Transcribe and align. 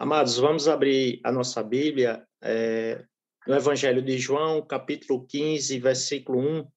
Amados, 0.00 0.36
vamos 0.38 0.68
abrir 0.68 1.20
a 1.24 1.32
nossa 1.32 1.60
Bíblia 1.60 2.24
é, 2.40 3.04
no 3.44 3.56
Evangelho 3.56 4.00
de 4.00 4.16
João, 4.16 4.64
capítulo 4.64 5.26
15, 5.26 5.76
versículo 5.80 6.38
1. 6.38 6.70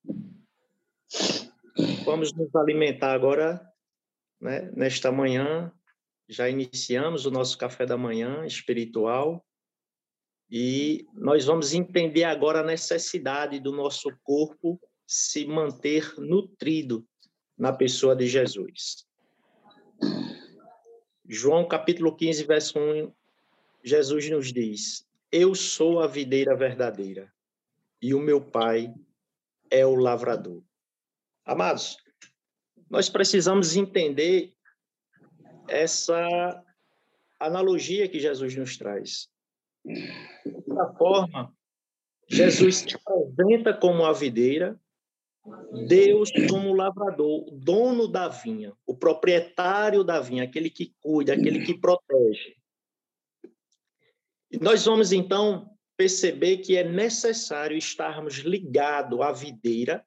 Vamos 2.03 2.33
nos 2.33 2.55
alimentar 2.55 3.13
agora, 3.13 3.61
né, 4.41 4.71
nesta 4.75 5.11
manhã. 5.11 5.71
Já 6.27 6.49
iniciamos 6.49 7.27
o 7.27 7.31
nosso 7.31 7.59
café 7.59 7.85
da 7.85 7.95
manhã 7.95 8.43
espiritual 8.43 9.45
e 10.49 11.05
nós 11.13 11.45
vamos 11.45 11.75
entender 11.75 12.23
agora 12.23 12.61
a 12.61 12.65
necessidade 12.65 13.59
do 13.59 13.71
nosso 13.71 14.09
corpo 14.23 14.81
se 15.05 15.45
manter 15.45 16.11
nutrido 16.17 17.05
na 17.55 17.71
pessoa 17.71 18.15
de 18.15 18.25
Jesus. 18.25 19.05
João 21.33 21.65
capítulo 21.65 22.13
15, 22.13 22.43
verso 22.43 22.77
1, 22.77 23.09
Jesus 23.81 24.29
nos 24.29 24.51
diz: 24.51 25.07
Eu 25.31 25.55
sou 25.55 26.01
a 26.01 26.05
videira 26.05 26.53
verdadeira 26.57 27.31
e 28.01 28.13
o 28.13 28.19
meu 28.19 28.41
pai 28.41 28.93
é 29.69 29.85
o 29.85 29.95
lavrador. 29.95 30.61
Amados, 31.45 31.95
nós 32.89 33.07
precisamos 33.07 33.77
entender 33.77 34.53
essa 35.69 36.61
analogia 37.39 38.09
que 38.09 38.19
Jesus 38.19 38.53
nos 38.57 38.75
traz. 38.75 39.29
Da 40.67 40.93
forma, 40.95 41.55
Jesus 42.27 42.79
se 42.79 42.87
apresenta 42.93 43.73
como 43.73 44.03
a 44.03 44.11
videira 44.11 44.77
Deus 45.87 46.29
como 46.49 46.73
lavrador, 46.73 47.49
dono 47.51 48.07
da 48.07 48.27
vinha, 48.27 48.73
o 48.85 48.95
proprietário 48.95 50.03
da 50.03 50.19
vinha, 50.19 50.43
aquele 50.43 50.69
que 50.69 50.93
cuida, 50.99 51.33
aquele 51.33 51.65
que 51.65 51.77
protege. 51.79 52.55
E 54.51 54.59
nós 54.59 54.85
vamos 54.85 55.11
então 55.11 55.75
perceber 55.97 56.57
que 56.57 56.75
é 56.75 56.83
necessário 56.83 57.77
estarmos 57.77 58.35
ligados 58.35 59.19
à 59.21 59.31
videira 59.31 60.05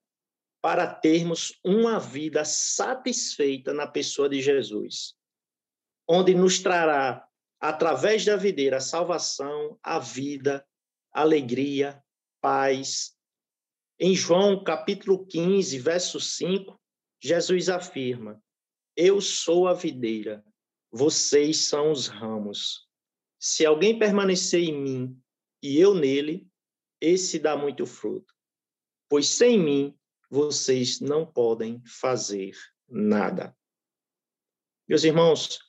para 0.62 0.86
termos 0.86 1.58
uma 1.64 1.98
vida 1.98 2.44
satisfeita 2.44 3.72
na 3.72 3.86
pessoa 3.86 4.28
de 4.28 4.40
Jesus, 4.40 5.14
onde 6.08 6.34
nos 6.34 6.58
trará 6.58 7.26
através 7.60 8.24
da 8.24 8.36
videira 8.36 8.76
a 8.76 8.80
salvação, 8.80 9.78
a 9.82 9.98
vida, 9.98 10.66
alegria, 11.12 12.02
paz, 12.40 13.13
em 14.06 14.14
João 14.14 14.62
capítulo 14.62 15.24
15, 15.24 15.78
verso 15.78 16.20
5, 16.20 16.78
Jesus 17.18 17.70
afirma: 17.70 18.38
Eu 18.94 19.18
sou 19.18 19.66
a 19.66 19.72
videira, 19.72 20.44
vocês 20.92 21.68
são 21.68 21.90
os 21.90 22.06
ramos. 22.06 22.86
Se 23.40 23.64
alguém 23.64 23.98
permanecer 23.98 24.62
em 24.62 24.78
mim 24.78 25.22
e 25.62 25.80
eu 25.80 25.94
nele, 25.94 26.46
esse 27.00 27.38
dá 27.38 27.56
muito 27.56 27.86
fruto. 27.86 28.34
Pois 29.08 29.26
sem 29.26 29.58
mim 29.58 29.98
vocês 30.28 31.00
não 31.00 31.24
podem 31.24 31.82
fazer 31.86 32.54
nada. 32.86 33.56
Meus 34.86 35.02
irmãos, 35.02 35.60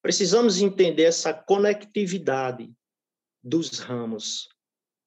precisamos 0.00 0.62
entender 0.62 1.02
essa 1.02 1.34
conectividade 1.34 2.72
dos 3.42 3.80
ramos 3.80 4.53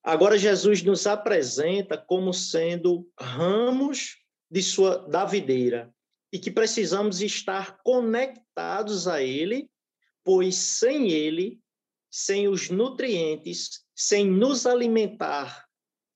Agora 0.07 0.37
Jesus 0.37 0.81
nos 0.83 1.05
apresenta 1.05 1.97
como 1.97 2.33
sendo 2.33 3.11
ramos 3.19 4.23
de 4.49 4.63
sua 4.63 4.99
da 4.99 5.25
videira 5.25 5.93
e 6.31 6.39
que 6.39 6.49
precisamos 6.49 7.19
estar 7.19 7.77
conectados 7.83 9.05
a 9.05 9.21
ele, 9.21 9.69
pois 10.23 10.55
sem 10.55 11.11
ele, 11.11 11.59
sem 12.09 12.47
os 12.47 12.69
nutrientes, 12.69 13.85
sem 13.93 14.25
nos 14.25 14.65
alimentar 14.65 15.67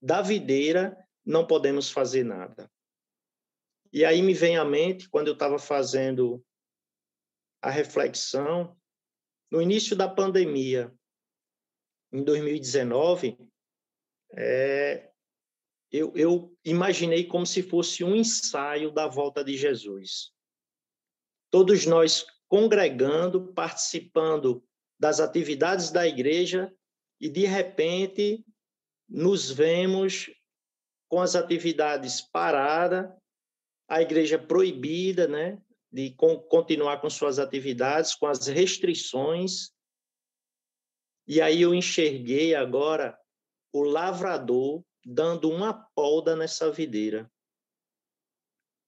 da 0.02 0.22
videira, 0.22 0.98
não 1.26 1.46
podemos 1.46 1.92
fazer 1.92 2.24
nada. 2.24 2.72
E 3.92 4.06
aí 4.06 4.22
me 4.22 4.34
vem 4.34 4.56
à 4.56 4.64
mente, 4.64 5.10
quando 5.10 5.28
eu 5.28 5.34
estava 5.34 5.60
fazendo 5.60 6.42
a 7.62 7.70
reflexão, 7.70 8.74
no 9.52 9.62
início 9.62 9.98
da 9.98 10.08
pandemia, 10.08 10.96
em 12.10 12.24
2019, 12.24 13.51
é, 14.38 15.12
eu, 15.92 16.14
eu 16.16 16.58
imaginei 16.64 17.26
como 17.26 17.46
se 17.46 17.62
fosse 17.62 18.04
um 18.04 18.16
ensaio 18.16 18.92
da 18.92 19.08
volta 19.08 19.44
de 19.44 19.58
Jesus. 19.58 20.32
Todos 21.50 21.86
nós 21.86 22.26
congregando, 22.48 23.54
participando 23.54 24.64
das 25.00 25.20
atividades 25.20 25.92
da 25.92 26.08
igreja 26.08 26.74
e, 27.20 27.28
de 27.30 27.46
repente, 27.46 28.46
nos 29.08 29.52
vemos 29.52 30.30
com 31.10 31.20
as 31.20 31.36
atividades 31.36 32.22
paradas, 32.22 33.12
a 33.90 34.02
igreja 34.02 34.40
proibida, 34.40 35.28
né, 35.28 35.62
de 35.92 36.16
continuar 36.50 37.02
com 37.02 37.10
suas 37.10 37.38
atividades, 37.38 38.16
com 38.16 38.28
as 38.28 38.48
restrições. 38.48 39.72
E 41.28 41.42
aí 41.42 41.62
eu 41.62 41.76
enxerguei 41.76 42.56
agora 42.56 43.20
o 43.74 43.84
lavrador 43.84 44.84
dando 45.06 45.50
uma 45.50 45.74
polda 45.96 46.36
nessa 46.36 46.72
videira. 46.72 47.32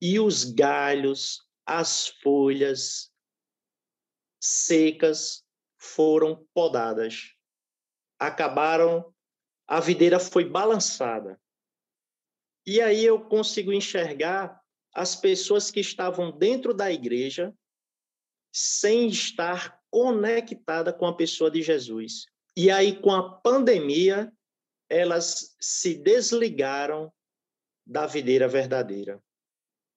E 0.01 0.19
os 0.19 0.43
galhos, 0.43 1.47
as 1.65 2.07
folhas 2.07 3.11
secas 4.41 5.43
foram 5.77 6.45
podadas. 6.53 7.33
Acabaram, 8.19 9.13
a 9.67 9.79
videira 9.79 10.19
foi 10.19 10.43
balançada. 10.43 11.39
E 12.65 12.81
aí 12.81 13.03
eu 13.03 13.25
consigo 13.25 13.71
enxergar 13.71 14.61
as 14.93 15.15
pessoas 15.15 15.71
que 15.71 15.79
estavam 15.79 16.31
dentro 16.31 16.73
da 16.73 16.91
igreja 16.91 17.53
sem 18.53 19.07
estar 19.07 19.81
conectada 19.89 20.93
com 20.93 21.05
a 21.05 21.15
pessoa 21.15 21.49
de 21.49 21.61
Jesus. 21.61 22.25
E 22.55 22.69
aí, 22.69 22.99
com 22.99 23.11
a 23.11 23.37
pandemia, 23.39 24.31
elas 24.89 25.55
se 25.59 25.95
desligaram 25.95 27.11
da 27.85 28.05
videira 28.05 28.47
verdadeira. 28.47 29.21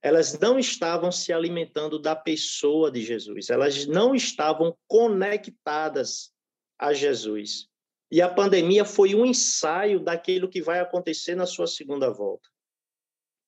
Elas 0.02 0.38
não 0.38 0.58
estavam 0.58 1.10
se 1.10 1.32
alimentando 1.32 1.98
da 1.98 2.14
pessoa 2.14 2.90
de 2.90 3.02
Jesus, 3.02 3.50
elas 3.50 3.86
não 3.86 4.14
estavam 4.14 4.76
conectadas 4.86 6.32
a 6.78 6.92
Jesus. 6.92 7.68
E 8.10 8.22
a 8.22 8.28
pandemia 8.32 8.84
foi 8.84 9.14
um 9.14 9.26
ensaio 9.26 9.98
daquilo 9.98 10.48
que 10.48 10.62
vai 10.62 10.78
acontecer 10.78 11.34
na 11.34 11.46
sua 11.46 11.66
segunda 11.66 12.08
volta. 12.10 12.48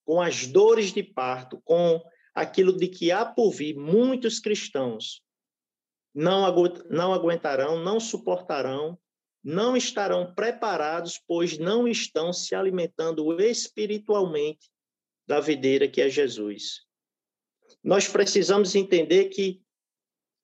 Com 0.05 0.21
as 0.21 0.47
dores 0.47 0.93
de 0.93 1.03
parto, 1.03 1.61
com 1.65 2.03
aquilo 2.35 2.77
de 2.77 2.89
que 2.89 3.13
há 3.13 3.25
por 3.25 3.53
vir, 3.53 3.77
muitos 3.77 4.41
cristãos 4.41 5.23
não, 6.15 6.53
não 6.91 7.13
aguentarão, 7.13 7.79
não 7.83 8.01
suportarão 8.01 8.99
não 9.43 9.77
estarão 9.77 10.35
preparados, 10.35 11.21
pois 11.27 11.59
não 11.59 11.87
estão 11.87 12.33
se 12.33 12.55
alimentando 12.55 13.41
espiritualmente 13.41 14.71
da 15.27 15.41
videira 15.41 15.89
que 15.89 16.01
é 16.01 16.09
Jesus. 16.09 16.87
Nós 17.83 18.09
precisamos 18.09 18.75
entender 18.75 19.27
que 19.27 19.63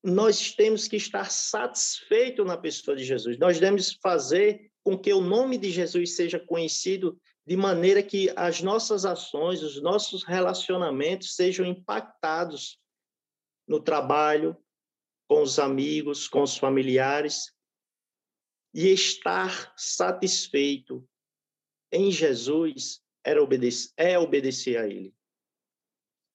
nós 0.02 0.52
temos 0.54 0.86
que 0.86 0.96
estar 0.96 1.30
satisfeitos 1.30 2.46
na 2.46 2.56
pessoa 2.56 2.96
de 2.96 3.04
Jesus. 3.04 3.38
Nós 3.38 3.58
devemos 3.58 3.98
fazer 4.02 4.70
com 4.82 4.98
que 4.98 5.12
o 5.12 5.20
nome 5.22 5.56
de 5.56 5.70
Jesus 5.70 6.14
seja 6.14 6.38
conhecido 6.38 7.18
de 7.46 7.56
maneira 7.56 8.02
que 8.02 8.30
as 8.36 8.60
nossas 8.60 9.04
ações, 9.04 9.62
os 9.62 9.80
nossos 9.82 10.22
relacionamentos 10.24 11.34
sejam 11.34 11.64
impactados 11.64 12.78
no 13.66 13.80
trabalho, 13.80 14.56
com 15.26 15.42
os 15.42 15.58
amigos, 15.58 16.28
com 16.28 16.42
os 16.42 16.56
familiares, 16.56 17.53
e 18.74 18.88
estar 18.88 19.72
satisfeito 19.76 21.08
em 21.92 22.10
Jesus 22.10 23.00
era 23.24 23.40
obedecer, 23.40 23.92
é 23.96 24.18
obedecer 24.18 24.76
a 24.76 24.86
Ele. 24.86 25.14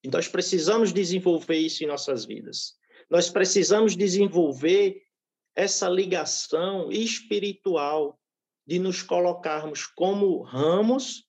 E 0.01 0.07
nós 0.07 0.29
precisamos 0.29 0.93
desenvolver 0.93 1.57
isso 1.57 1.83
em 1.83 1.87
nossas 1.87 2.23
vidas. 2.23 2.77
Nós 3.09 3.29
precisamos 3.29 3.95
desenvolver 3.95 5.03
essa 5.53 5.89
ligação 5.89 6.89
espiritual 6.89 8.17
de 8.65 8.79
nos 8.79 9.01
colocarmos 9.01 9.85
como 9.85 10.41
ramos 10.41 11.27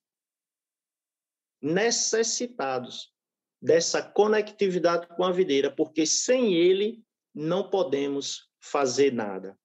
necessitados 1.60 3.12
dessa 3.60 4.02
conectividade 4.02 5.08
com 5.08 5.24
a 5.24 5.32
videira, 5.32 5.74
porque 5.74 6.06
sem 6.06 6.54
ele 6.54 7.02
não 7.34 7.68
podemos 7.68 8.48
fazer 8.60 9.12
nada. 9.12 9.58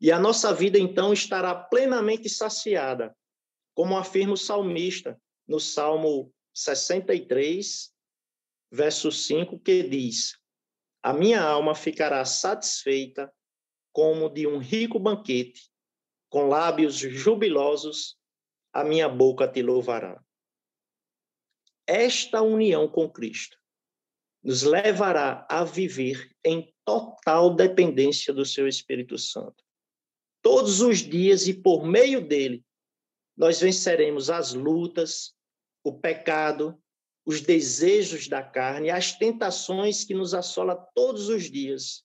E 0.00 0.12
a 0.12 0.18
nossa 0.18 0.54
vida, 0.54 0.78
então, 0.78 1.12
estará 1.12 1.54
plenamente 1.54 2.28
saciada, 2.28 3.16
como 3.74 3.96
afirma 3.96 4.34
o 4.34 4.36
salmista 4.36 5.20
no 5.46 5.58
Salmo 5.58 6.32
63, 6.54 7.92
verso 8.70 9.10
5, 9.10 9.58
que 9.58 9.82
diz: 9.82 10.38
A 11.02 11.12
minha 11.12 11.42
alma 11.42 11.74
ficará 11.74 12.24
satisfeita 12.24 13.32
como 13.92 14.28
de 14.28 14.46
um 14.46 14.58
rico 14.58 14.98
banquete, 14.98 15.68
com 16.28 16.46
lábios 16.46 16.96
jubilosos, 16.96 18.16
a 18.72 18.84
minha 18.84 19.08
boca 19.08 19.48
te 19.48 19.62
louvará. 19.62 20.22
Esta 21.86 22.42
união 22.42 22.86
com 22.86 23.10
Cristo 23.10 23.56
nos 24.42 24.62
levará 24.62 25.46
a 25.50 25.64
viver 25.64 26.30
em 26.44 26.72
total 26.84 27.54
dependência 27.54 28.32
do 28.32 28.44
seu 28.44 28.68
Espírito 28.68 29.18
Santo. 29.18 29.67
Todos 30.42 30.80
os 30.80 30.98
dias 30.98 31.46
e 31.46 31.54
por 31.54 31.84
meio 31.84 32.26
dele, 32.26 32.64
nós 33.36 33.60
venceremos 33.60 34.30
as 34.30 34.52
lutas, 34.52 35.34
o 35.84 35.92
pecado, 35.92 36.80
os 37.24 37.40
desejos 37.40 38.26
da 38.26 38.42
carne, 38.42 38.90
as 38.90 39.12
tentações 39.12 40.04
que 40.04 40.14
nos 40.14 40.34
assola 40.34 40.74
todos 40.94 41.28
os 41.28 41.50
dias. 41.50 42.04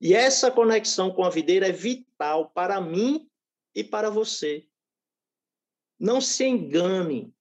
E 0.00 0.14
essa 0.14 0.50
conexão 0.50 1.12
com 1.12 1.24
a 1.24 1.30
videira 1.30 1.68
é 1.68 1.72
vital 1.72 2.50
para 2.50 2.80
mim 2.80 3.28
e 3.74 3.82
para 3.82 4.10
você. 4.10 4.66
Não 5.98 6.20
se 6.20 6.44
engane. 6.44 7.32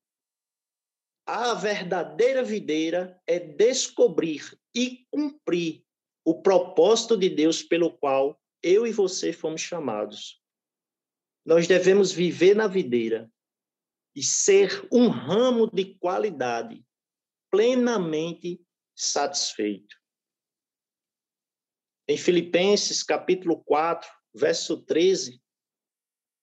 A 1.26 1.54
verdadeira 1.54 2.44
videira 2.44 3.22
é 3.28 3.40
descobrir 3.40 4.58
e 4.74 5.06
cumprir 5.12 5.84
o 6.24 6.42
propósito 6.42 7.18
de 7.18 7.30
Deus 7.30 7.62
pelo 7.62 7.92
qual 7.92 8.40
eu 8.68 8.86
e 8.86 8.92
você 8.92 9.32
fomos 9.32 9.62
chamados. 9.62 10.42
Nós 11.46 11.68
devemos 11.68 12.12
viver 12.12 12.56
na 12.56 12.68
videira 12.68 13.32
e 14.14 14.22
ser 14.22 14.86
um 14.92 15.08
ramo 15.08 15.70
de 15.72 15.96
qualidade 15.96 16.86
plenamente 17.50 18.62
satisfeito. 18.96 19.96
Em 22.08 22.18
Filipenses, 22.18 23.04
capítulo 23.04 23.64
4, 23.64 24.10
verso 24.34 24.84
13, 24.84 25.42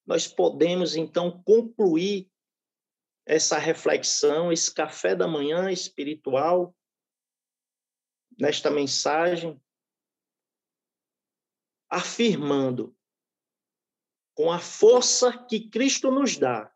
nós 0.06 0.26
podemos 0.26 0.96
então 0.96 1.42
concluir 1.42 2.30
essa 3.26 3.58
reflexão, 3.58 4.52
esse 4.52 4.72
café 4.72 5.14
da 5.14 5.26
manhã 5.26 5.70
espiritual, 5.70 6.74
nesta 8.38 8.70
mensagem, 8.70 9.60
afirmando 11.94 12.92
com 14.34 14.50
a 14.50 14.58
força 14.58 15.32
que 15.46 15.68
Cristo 15.68 16.10
nos 16.10 16.36
dá, 16.36 16.74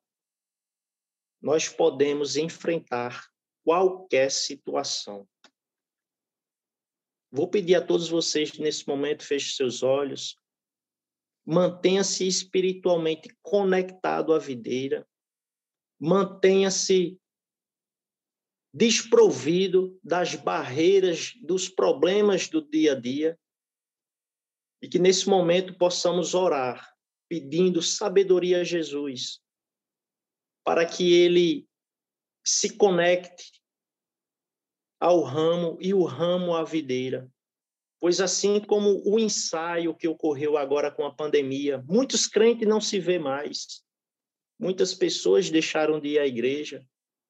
nós 1.42 1.68
podemos 1.68 2.36
enfrentar 2.36 3.28
qualquer 3.64 4.30
situação. 4.30 5.28
Vou 7.32 7.50
pedir 7.50 7.74
a 7.74 7.84
todos 7.84 8.08
vocês 8.08 8.52
que 8.52 8.62
nesse 8.62 8.86
momento 8.86 9.24
fechem 9.24 9.56
seus 9.56 9.82
olhos, 9.82 10.36
mantenha-se 11.44 12.24
espiritualmente 12.24 13.28
conectado 13.42 14.32
à 14.32 14.38
videira, 14.38 15.04
mantenha-se 15.98 17.20
desprovido 18.72 19.98
das 20.04 20.36
barreiras, 20.36 21.34
dos 21.42 21.68
problemas 21.68 22.48
do 22.48 22.62
dia 22.62 22.92
a 22.92 22.94
dia, 22.94 23.36
e 24.80 24.88
que 24.88 24.98
nesse 24.98 25.28
momento 25.28 25.76
possamos 25.76 26.34
orar, 26.34 26.94
pedindo 27.28 27.82
sabedoria 27.82 28.60
a 28.60 28.64
Jesus, 28.64 29.40
para 30.64 30.86
que 30.86 31.12
ele 31.12 31.68
se 32.44 32.76
conecte 32.76 33.60
ao 35.00 35.22
ramo 35.22 35.78
e 35.80 35.92
o 35.92 36.04
ramo 36.04 36.54
à 36.54 36.64
videira. 36.64 37.30
Pois 38.00 38.20
assim 38.20 38.60
como 38.60 39.02
o 39.04 39.18
ensaio 39.18 39.94
que 39.94 40.06
ocorreu 40.06 40.56
agora 40.56 40.90
com 40.90 41.04
a 41.04 41.14
pandemia, 41.14 41.84
muitos 41.88 42.26
crentes 42.26 42.66
não 42.66 42.80
se 42.80 43.00
vê 43.00 43.18
mais. 43.18 43.82
Muitas 44.58 44.94
pessoas 44.94 45.50
deixaram 45.50 46.00
de 46.00 46.10
ir 46.10 46.18
à 46.18 46.26
igreja. 46.26 46.84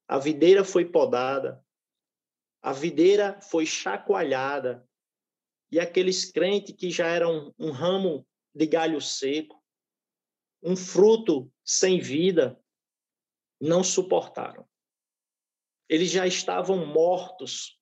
A 0.07 0.19
videira 0.19 0.65
foi 0.65 0.85
podada. 0.85 1.63
A 2.63 2.73
videira 2.73 3.39
foi 3.41 3.67
chacoalhada. 3.67 4.88
E 5.71 5.79
aqueles 5.79 6.31
crentes 6.31 6.75
que 6.75 6.91
já 6.91 7.07
eram 7.09 7.55
um 7.59 7.71
ramo 7.71 8.27
de 8.55 8.67
galho 8.67 9.01
seco, 9.01 9.63
um 10.63 10.75
fruto 10.77 11.53
sem 11.65 12.01
vida, 12.01 12.59
não 13.61 13.85
suportaram 13.85 14.69
eles 15.89 16.11
já 16.11 16.27
estavam 16.27 16.85
mortos 16.87 17.79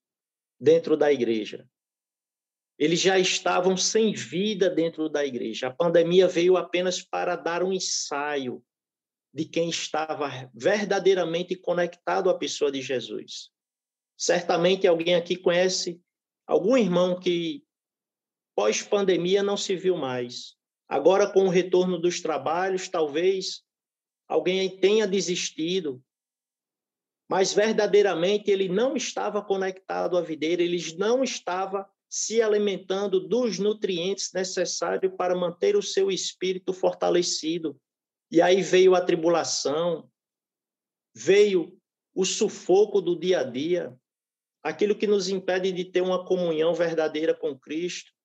dentro 0.61 0.97
da 0.97 1.12
igreja. 1.12 1.69
Eles 2.79 3.00
já 3.00 3.19
estavam 3.19 3.77
sem 3.77 4.12
vida 4.12 4.71
dentro 4.71 5.09
da 5.09 5.25
igreja. 5.25 5.69
A 5.69 5.75
pandemia 5.75 6.29
veio 6.29 6.56
apenas 6.56 7.03
para 7.03 7.35
dar 7.35 7.62
um 7.62 7.73
ensaio 7.73 8.62
de 9.35 9.44
quem 9.44 9.69
estava 9.69 10.50
verdadeiramente 10.55 11.56
conectado 11.56 12.31
à 12.31 12.38
pessoa 12.38 12.71
de 12.71 12.81
Jesus. 12.81 13.50
Certamente 14.17 14.87
alguém 14.87 15.15
aqui 15.15 15.37
conhece 15.37 16.00
algum 16.47 16.77
irmão 16.77 17.19
que 17.19 17.65
pós-pandemia 18.56 19.43
não 19.43 19.56
se 19.56 19.76
viu 19.76 19.97
mais. 19.97 20.56
Agora, 20.88 21.31
com 21.31 21.44
o 21.44 21.50
retorno 21.50 21.99
dos 21.99 22.20
trabalhos, 22.20 22.88
talvez 22.88 23.62
alguém 24.26 24.81
tenha 24.81 25.06
desistido, 25.06 26.03
mas 27.29 27.53
verdadeiramente 27.53 28.50
ele 28.50 28.69
não 28.69 28.97
estava 28.97 29.43
conectado 29.43 30.17
à 30.17 30.23
videira, 30.23 30.62
ele 30.62 30.79
não 30.97 31.23
estava 31.23 31.88
se 32.08 32.41
alimentando 32.41 33.20
dos 33.20 33.58
nutrientes 33.58 34.32
necessários 34.32 35.12
para 35.17 35.37
manter 35.37 35.76
o 35.76 35.82
seu 35.82 36.11
espírito 36.11 36.73
fortalecido. 36.73 37.79
E 38.31 38.41
aí 38.41 38.62
veio 38.62 38.94
a 38.94 39.00
tribulação, 39.00 40.09
veio 41.14 41.79
o 42.14 42.25
sufoco 42.25 43.00
do 43.00 43.19
dia 43.19 43.41
a 43.41 43.44
dia, 43.44 43.94
aquilo 44.62 44.97
que 44.97 45.06
nos 45.06 45.29
impede 45.29 45.73
de 45.73 45.85
ter 45.85 46.00
uma 46.00 46.25
comunhão 46.25 46.73
verdadeira 46.73 47.35
com 47.35 47.59
Cristo. 47.59 48.15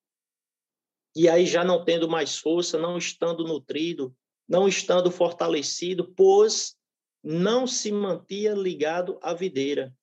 E 1.16 1.28
aí 1.28 1.46
já 1.46 1.64
não 1.64 1.84
tendo 1.84 2.08
mais 2.10 2.38
força, 2.38 2.78
não 2.78 2.98
estando 2.98 3.44
nutrido, 3.44 4.16
não 4.48 4.68
estando 4.68 5.12
fortalecido, 5.12 6.14
pois 6.14 6.78
não 7.24 7.68
se 7.68 7.92
mantinha 7.92 8.54
ligado 8.54 9.20
à 9.22 9.34
videira. 9.34 9.94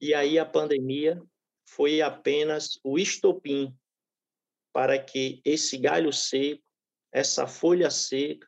E 0.00 0.14
aí 0.14 0.38
a 0.38 0.46
pandemia 0.46 1.22
foi 1.64 2.00
apenas 2.00 2.78
o 2.84 2.98
estopim 2.98 3.76
para 4.72 5.02
que 5.02 5.40
esse 5.44 5.76
galho 5.78 6.12
seco, 6.12 6.62
essa 7.12 7.46
folha 7.46 7.90
seca, 7.90 8.46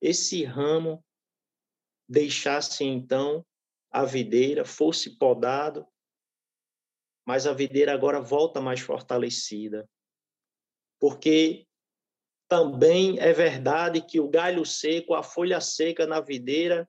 esse 0.00 0.44
ramo 0.44 1.04
deixasse 2.08 2.84
então 2.84 3.46
a 3.90 4.04
videira, 4.04 4.64
fosse 4.64 5.16
podado, 5.16 5.86
mas 7.24 7.46
a 7.46 7.52
videira 7.54 7.94
agora 7.94 8.20
volta 8.20 8.60
mais 8.60 8.80
fortalecida. 8.80 9.88
Porque 11.04 11.66
também 12.48 13.18
é 13.20 13.30
verdade 13.30 14.00
que 14.00 14.18
o 14.18 14.26
galho 14.26 14.64
seco, 14.64 15.12
a 15.12 15.22
folha 15.22 15.60
seca 15.60 16.06
na 16.06 16.18
videira, 16.18 16.88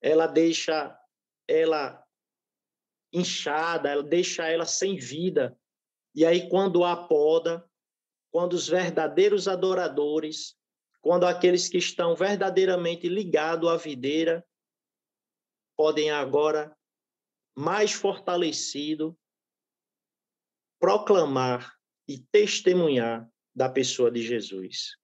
ela 0.00 0.26
deixa 0.26 0.98
ela 1.46 2.02
inchada, 3.12 3.90
ela 3.90 4.02
deixa 4.02 4.48
ela 4.48 4.64
sem 4.64 4.96
vida. 4.96 5.54
E 6.14 6.24
aí 6.24 6.48
quando 6.48 6.82
há 6.82 7.06
poda, 7.06 7.62
quando 8.32 8.54
os 8.54 8.66
verdadeiros 8.66 9.46
adoradores, 9.48 10.56
quando 11.02 11.26
aqueles 11.26 11.68
que 11.68 11.76
estão 11.76 12.16
verdadeiramente 12.16 13.06
ligados 13.06 13.68
à 13.68 13.76
videira 13.76 14.42
podem 15.76 16.10
agora 16.10 16.74
mais 17.54 17.92
fortalecido 17.92 19.14
proclamar 20.80 21.77
e 22.08 22.18
testemunhar 22.32 23.28
da 23.54 23.68
pessoa 23.68 24.10
de 24.10 24.22
Jesus. 24.22 24.97